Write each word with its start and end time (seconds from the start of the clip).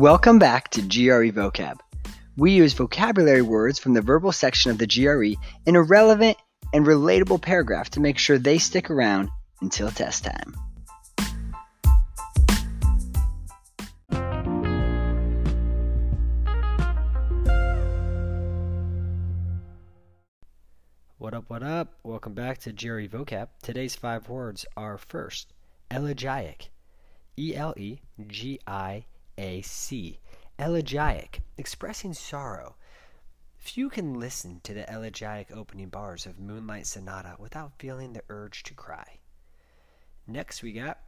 Welcome 0.00 0.38
back 0.38 0.70
to 0.70 0.80
GRE 0.80 1.30
Vocab. 1.30 1.78
We 2.34 2.52
use 2.52 2.72
vocabulary 2.72 3.42
words 3.42 3.78
from 3.78 3.92
the 3.92 4.00
verbal 4.00 4.32
section 4.32 4.70
of 4.70 4.78
the 4.78 4.86
GRE 4.86 5.38
in 5.66 5.76
a 5.76 5.82
relevant 5.82 6.38
and 6.72 6.86
relatable 6.86 7.42
paragraph 7.42 7.90
to 7.90 8.00
make 8.00 8.16
sure 8.16 8.38
they 8.38 8.56
stick 8.56 8.88
around 8.88 9.28
until 9.60 9.90
test 9.90 10.24
time. 10.24 10.56
What 21.18 21.34
up, 21.34 21.44
what 21.48 21.62
up? 21.62 21.92
Welcome 22.04 22.32
back 22.32 22.56
to 22.60 22.72
GRE 22.72 23.06
Vocab. 23.06 23.48
Today's 23.62 23.96
five 23.96 24.30
words 24.30 24.64
are 24.78 24.96
first, 24.96 25.52
elegiac. 25.90 26.70
E 27.38 27.54
L 27.54 27.74
E 27.76 28.00
G 28.26 28.60
I 28.66 29.04
A 29.40 29.62
C. 29.62 30.20
Elegiac, 30.58 31.40
expressing 31.56 32.12
sorrow. 32.12 32.76
Few 33.56 33.88
can 33.88 34.20
listen 34.20 34.60
to 34.64 34.74
the 34.74 34.86
elegiac 34.92 35.50
opening 35.50 35.88
bars 35.88 36.26
of 36.26 36.38
Moonlight 36.38 36.86
Sonata 36.86 37.36
without 37.38 37.72
feeling 37.78 38.12
the 38.12 38.22
urge 38.28 38.62
to 38.64 38.74
cry. 38.74 39.18
Next, 40.26 40.62
we 40.62 40.72
got 40.72 41.00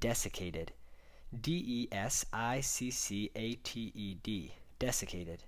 desiccated. 0.00 0.72
D 1.40 1.62
E 1.64 1.88
S 1.94 2.26
I 2.32 2.60
C 2.60 2.90
C 2.90 3.30
A 3.36 3.54
T 3.54 3.92
E 3.94 4.14
D. 4.14 4.54
Desiccated. 4.80 5.44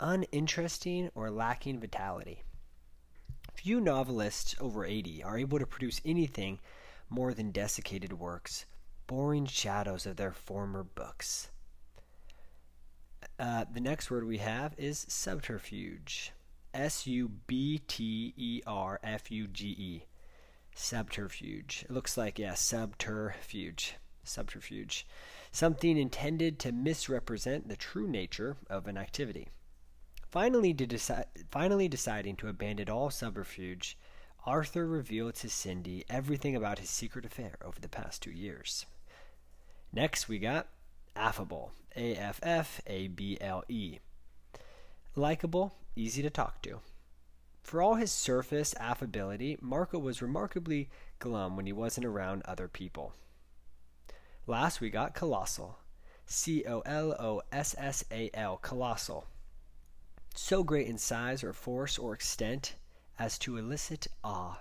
Uninteresting 0.00 1.10
or 1.14 1.30
lacking 1.30 1.80
vitality. 1.80 2.42
Few 3.54 3.80
novelists 3.80 4.54
over 4.60 4.84
80 4.84 5.22
are 5.22 5.38
able 5.38 5.58
to 5.58 5.66
produce 5.66 6.02
anything 6.04 6.60
more 7.08 7.32
than 7.32 7.52
desiccated 7.52 8.12
works, 8.12 8.66
boring 9.08 9.46
shadows 9.46 10.06
of 10.06 10.14
their 10.14 10.32
former 10.32 10.84
books. 10.84 11.50
Uh, 13.40 13.64
the 13.72 13.80
next 13.80 14.10
word 14.10 14.24
we 14.24 14.38
have 14.38 14.74
is 14.78 15.06
subterfuge. 15.08 16.32
S 16.72 17.06
U 17.06 17.28
B 17.48 17.80
T 17.88 18.34
E 18.36 18.62
R 18.66 19.00
F 19.02 19.30
U 19.32 19.48
G 19.48 19.66
E. 19.68 20.04
Subterfuge. 20.76 21.84
It 21.88 21.92
looks 21.92 22.16
like, 22.16 22.38
yeah, 22.38 22.54
subterfuge. 22.54 23.96
Subterfuge. 24.22 25.06
Something 25.50 25.96
intended 25.96 26.58
to 26.60 26.70
misrepresent 26.70 27.68
the 27.68 27.76
true 27.76 28.06
nature 28.06 28.56
of 28.68 28.86
an 28.86 28.96
activity. 28.96 29.48
Finally, 30.30 30.74
deci- 30.74 31.24
finally 31.50 31.88
deciding 31.88 32.36
to 32.36 32.48
abandon 32.48 32.90
all 32.90 33.10
subterfuge, 33.10 33.96
Arthur 34.44 34.86
revealed 34.86 35.34
to 35.36 35.48
Cindy 35.48 36.04
everything 36.10 36.54
about 36.54 36.78
his 36.78 36.90
secret 36.90 37.24
affair 37.24 37.56
over 37.64 37.80
the 37.80 37.88
past 37.88 38.22
two 38.22 38.30
years. 38.30 38.84
Next, 39.92 40.28
we 40.28 40.38
got 40.38 40.68
affable. 41.16 41.72
A 41.96 42.14
F 42.14 42.40
F 42.42 42.80
A 42.86 43.08
B 43.08 43.38
L 43.40 43.64
E. 43.68 43.98
Likeable, 45.16 45.74
easy 45.96 46.22
to 46.22 46.30
talk 46.30 46.62
to. 46.62 46.80
For 47.62 47.82
all 47.82 47.96
his 47.96 48.12
surface 48.12 48.74
affability, 48.78 49.58
Marco 49.60 49.98
was 49.98 50.22
remarkably 50.22 50.88
glum 51.18 51.56
when 51.56 51.66
he 51.66 51.72
wasn't 51.72 52.06
around 52.06 52.42
other 52.44 52.68
people. 52.68 53.14
Last, 54.46 54.80
we 54.80 54.90
got 54.90 55.14
colossal. 55.14 55.78
C 56.26 56.64
O 56.66 56.80
L 56.80 57.12
O 57.18 57.42
S 57.50 57.74
S 57.78 58.04
A 58.10 58.30
L, 58.34 58.56
colossal 58.58 59.26
so 60.38 60.62
great 60.62 60.86
in 60.86 60.96
size 60.96 61.42
or 61.42 61.52
force 61.52 61.98
or 61.98 62.14
extent 62.14 62.76
as 63.18 63.38
to 63.38 63.56
elicit 63.56 64.06
awe. 64.22 64.60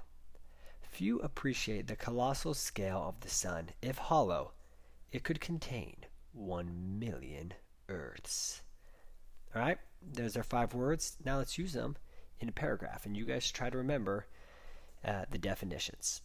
Few 0.81 1.19
appreciate 1.19 1.86
the 1.88 1.95
colossal 1.95 2.56
scale 2.56 3.03
of 3.08 3.22
the 3.22 3.30
sun. 3.30 3.69
If 3.81 3.97
hollow, 3.97 4.53
it 5.11 5.23
could 5.23 5.39
contain 5.39 5.95
one 6.33 7.00
million 7.00 7.53
earths. 7.89 8.61
All 9.56 9.62
right, 9.62 9.78
there's 10.01 10.38
our 10.38 10.44
five 10.44 10.73
words. 10.73 11.18
Now 11.23 11.38
let's 11.38 11.57
use 11.57 11.73
them 11.73 11.97
in 12.40 12.50
a 12.50 12.51
paragraph, 12.51 13.06
and 13.06 13.16
you 13.16 13.25
guys 13.25 13.50
try 13.51 13.69
to 13.69 13.78
remember 13.78 14.28
uh, 15.06 15.25
the 15.31 15.38
definitions. 15.38 16.22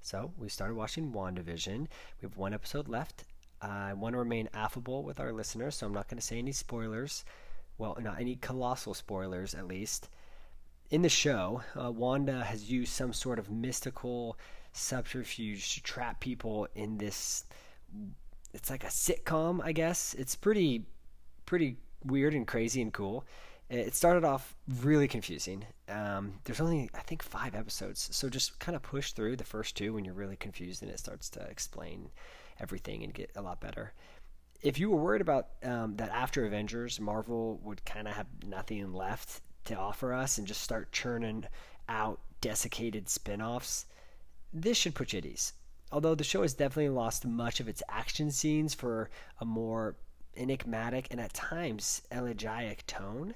So 0.00 0.32
we 0.38 0.48
started 0.48 0.74
watching 0.74 1.12
WandaVision. 1.12 1.80
We 1.80 1.88
have 2.22 2.36
one 2.38 2.54
episode 2.54 2.88
left. 2.88 3.24
I 3.60 3.92
want 3.92 4.14
to 4.14 4.18
remain 4.18 4.48
affable 4.54 5.02
with 5.02 5.20
our 5.20 5.32
listeners, 5.32 5.74
so 5.76 5.86
I'm 5.86 5.92
not 5.92 6.08
going 6.08 6.18
to 6.18 6.26
say 6.26 6.38
any 6.38 6.52
spoilers. 6.52 7.24
Well, 7.76 7.96
not 8.00 8.18
any 8.18 8.36
colossal 8.36 8.94
spoilers, 8.94 9.54
at 9.54 9.68
least. 9.68 10.08
In 10.90 11.02
the 11.02 11.08
show, 11.10 11.62
uh, 11.78 11.90
Wanda 11.90 12.42
has 12.44 12.70
used 12.70 12.92
some 12.92 13.12
sort 13.12 13.38
of 13.38 13.50
mystical 13.50 14.38
subterfuge 14.72 15.74
to 15.74 15.82
trap 15.82 16.18
people 16.20 16.66
in 16.74 16.96
this. 16.96 17.44
It's 18.54 18.70
like 18.70 18.84
a 18.84 18.88
sitcom, 18.88 19.60
I 19.62 19.72
guess. 19.72 20.14
It's 20.14 20.34
pretty, 20.34 20.86
pretty 21.44 21.76
weird 22.04 22.32
and 22.32 22.46
crazy 22.46 22.80
and 22.80 22.90
cool. 22.92 23.26
It 23.68 23.94
started 23.94 24.24
off 24.24 24.54
really 24.80 25.08
confusing. 25.08 25.66
Um, 25.90 26.40
there's 26.44 26.60
only, 26.60 26.88
I 26.94 27.00
think, 27.00 27.22
five 27.22 27.54
episodes. 27.54 28.08
So 28.12 28.30
just 28.30 28.58
kind 28.58 28.74
of 28.74 28.80
push 28.80 29.12
through 29.12 29.36
the 29.36 29.44
first 29.44 29.76
two 29.76 29.92
when 29.92 30.06
you're 30.06 30.14
really 30.14 30.36
confused 30.36 30.82
and 30.82 30.90
it 30.90 30.98
starts 30.98 31.28
to 31.30 31.40
explain 31.40 32.08
everything 32.60 33.04
and 33.04 33.12
get 33.12 33.30
a 33.36 33.42
lot 33.42 33.60
better. 33.60 33.92
If 34.62 34.78
you 34.78 34.88
were 34.88 34.96
worried 34.96 35.20
about 35.20 35.48
um, 35.62 35.96
that 35.96 36.08
after 36.08 36.46
Avengers, 36.46 36.98
Marvel 36.98 37.60
would 37.62 37.84
kind 37.84 38.08
of 38.08 38.14
have 38.14 38.26
nothing 38.46 38.94
left 38.94 39.42
to 39.68 39.76
offer 39.76 40.12
us 40.12 40.38
and 40.38 40.46
just 40.46 40.62
start 40.62 40.92
churning 40.92 41.44
out 41.88 42.20
desiccated 42.40 43.08
spin 43.08 43.40
offs, 43.40 43.86
this 44.52 44.76
should 44.76 44.94
put 44.94 45.12
you 45.12 45.18
at 45.18 45.26
ease. 45.26 45.52
Although 45.90 46.14
the 46.14 46.24
show 46.24 46.42
has 46.42 46.54
definitely 46.54 46.90
lost 46.90 47.24
much 47.24 47.60
of 47.60 47.68
its 47.68 47.82
action 47.88 48.30
scenes 48.30 48.74
for 48.74 49.08
a 49.40 49.44
more 49.44 49.96
enigmatic 50.36 51.08
and 51.10 51.20
at 51.20 51.32
times 51.32 52.02
elegiac 52.12 52.86
tone 52.86 53.34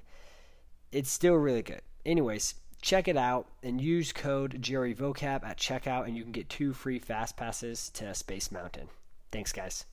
it's 0.93 1.11
still 1.11 1.35
really 1.35 1.63
good. 1.63 1.81
Anyways, 2.05 2.55
check 2.83 3.09
it 3.09 3.17
out 3.17 3.49
and 3.63 3.81
use 3.81 4.13
code 4.13 4.63
GRE 4.63 4.93
Vocab 4.93 5.43
at 5.43 5.59
checkout, 5.59 6.07
and 6.07 6.17
you 6.17 6.23
can 6.23 6.33
get 6.33 6.49
two 6.49 6.73
free 6.73 6.99
fast 6.99 7.37
passes 7.37 7.89
to 7.91 8.15
Space 8.15 8.53
Mountain. 8.53 8.89
Thanks, 9.33 9.53
guys. 9.53 9.87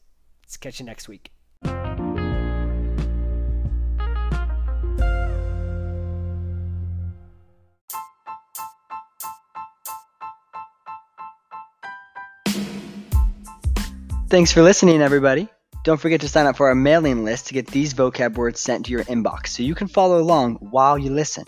Let's 0.43 0.57
catch 0.57 0.79
you 0.79 0.85
next 0.85 1.07
week. 1.07 1.31
Thanks 14.29 14.51
for 14.51 14.61
listening, 14.61 15.01
everybody. 15.01 15.49
Don't 15.83 15.99
forget 15.99 16.21
to 16.21 16.27
sign 16.27 16.45
up 16.45 16.55
for 16.55 16.67
our 16.67 16.75
mailing 16.75 17.25
list 17.25 17.47
to 17.47 17.55
get 17.55 17.65
these 17.65 17.95
vocab 17.95 18.35
words 18.35 18.59
sent 18.59 18.85
to 18.85 18.91
your 18.91 19.03
inbox 19.05 19.47
so 19.47 19.63
you 19.63 19.73
can 19.73 19.87
follow 19.87 20.19
along 20.19 20.57
while 20.57 20.99
you 20.99 21.09
listen. 21.09 21.45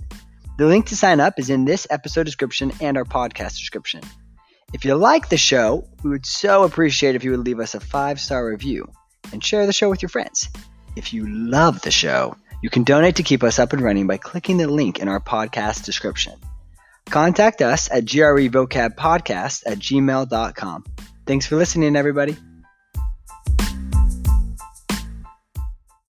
The 0.58 0.66
link 0.66 0.88
to 0.88 0.96
sign 0.96 1.20
up 1.20 1.36
is 1.38 1.52
in 1.52 1.66
this 1.66 1.86
episode 1.92 2.24
description 2.24 2.72
and 2.82 2.98
our 2.98 3.06
podcast 3.06 3.60
description. 3.60 4.02
If 4.74 4.84
you 4.84 4.96
like 4.96 5.30
the 5.30 5.38
show, 5.38 5.88
we 6.04 6.10
would 6.10 6.26
so 6.26 6.64
appreciate 6.64 7.14
if 7.14 7.24
you 7.24 7.30
would 7.30 7.46
leave 7.46 7.60
us 7.60 7.76
a 7.76 7.80
five 7.80 8.20
star 8.20 8.44
review 8.48 8.92
and 9.32 9.44
share 9.44 9.68
the 9.68 9.74
show 9.74 9.90
with 9.90 10.02
your 10.02 10.10
friends. 10.10 10.50
If 10.96 11.14
you 11.14 11.28
love 11.30 11.82
the 11.82 11.92
show, 11.92 12.36
you 12.64 12.72
can 12.72 12.84
donate 12.84 13.18
to 13.18 13.24
keep 13.24 13.44
us 13.44 13.60
up 13.60 13.74
and 13.74 13.82
running 13.84 14.08
by 14.08 14.18
clicking 14.18 14.58
the 14.58 14.68
link 14.68 14.98
in 14.98 15.08
our 15.08 15.20
podcast 15.20 15.86
description. 15.86 16.34
Contact 17.12 17.62
us 17.62 17.92
at 17.92 18.06
grevocabpodcast 18.06 19.64
at 19.68 19.78
gmail.com. 19.78 20.86
Thanks 21.28 21.46
for 21.46 21.58
listening, 21.58 21.96
everybody. 21.96 22.38